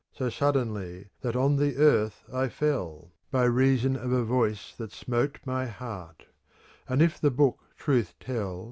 [0.13, 3.11] So suddenly that on the earth I fell.
[3.29, 6.27] By reason of a voice that smote my heart:^
[6.89, 8.59] And if the book truth tell.